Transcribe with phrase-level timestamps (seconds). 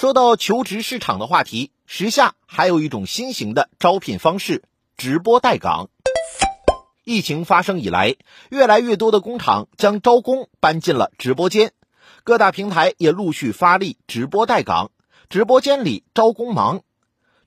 [0.00, 4.62] 说到求职市场的话题，时下还有一种新型的招聘方式——
[4.96, 5.90] 直播带岗。
[7.04, 8.16] 疫情发生以来，
[8.48, 11.72] 越来越多的工厂将招工搬进了直播间，
[12.24, 14.90] 各大平台也陆续发力直播带岗。
[15.28, 16.80] 直播间里招工忙，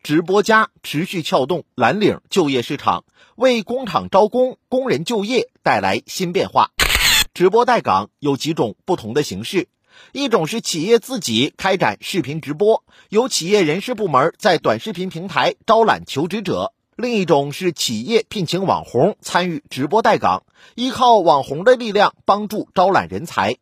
[0.03, 3.03] 直播加持续撬动蓝领就业市场，
[3.35, 6.69] 为工厂招工、工人就业带来新变化。
[7.33, 9.69] 直播带岗有几种不同的形式，
[10.11, 20.43] 一种是企业自己开展视频直播，由企业人事部门在短视频平台招揽求职者；另一种是企业聘请网红参与直播带岗，
[20.75, 23.57] 依靠网红的力量帮助招揽人才。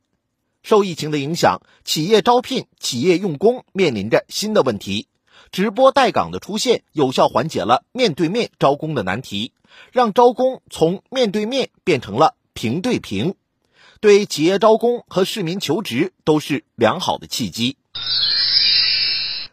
[0.63, 5.07] 受疫情的影响，企业招聘、企业用工面临着新的问题。
[5.51, 9.53] 直播带岗的出现，有效缓解了面对面招工的难题，
[9.91, 13.33] 让招工从面对面变成了平对平，
[14.01, 17.77] 对企业招工和市民求职都是良好的契机。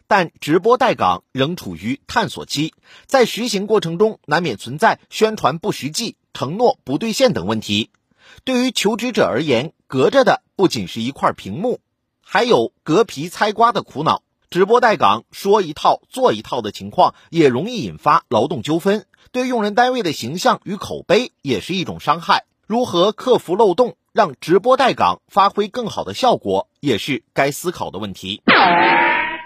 [0.07, 2.73] 但直播带岗仍处于探索期，
[3.05, 7.91] 在实行过程中难免存在宣传不实际、承诺不兑现等问题。
[8.43, 11.79] 对于求职者而言，隔着的不仅是一块屏幕，
[12.25, 14.23] 还有隔皮猜瓜的苦恼。
[14.49, 22.45] 直播带岗说一套做一套的情况，也容易引发劳动纠纷，对用人单位的形象与口碑也是一种伤害。
[22.65, 28.41] 如何克服漏洞，让直播带岗发挥更好的效果，也是该思考的问题。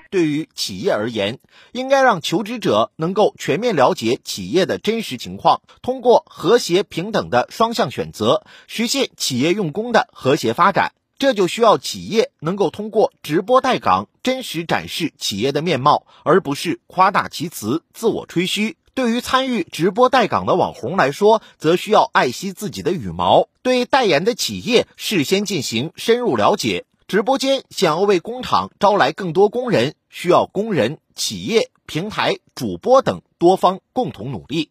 [0.10, 1.40] 对于企业而言，
[1.72, 10.94] 应该让求职者能够全面了解企业的真实情况，通过和谐平等的双向选择，实现企业用工的和谐发展。
[11.18, 18.78] 这就需要企业能够通过直播带岗，真实展示企业的面貌，而不是夸大其词、自我吹嘘。
[18.96, 26.86] 对于参与直播带岗的网红来说，则需要爱惜自己的羽毛，对代言的企业事先进行深入了解。
[27.08, 34.70] 直播间想要为工厂招来更多工人，需要工人、企业、平台、主播等多方共同努力。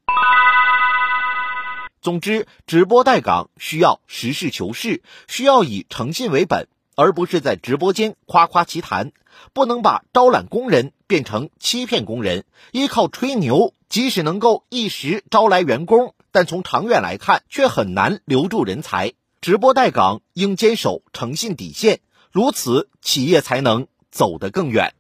[2.00, 9.12] 总之，直播带岗需要实事求是，需要以诚信为本，而不是在直播间夸夸其谈。
[9.54, 19.14] 不能把招揽工人变成欺骗工人，依靠吹牛，即使能够一时招来员工，但从长远来看，却很难留住人才。
[19.41, 22.00] 直播带岗应坚守诚信底线。
[22.30, 24.94] 如此，企业才能走得更远。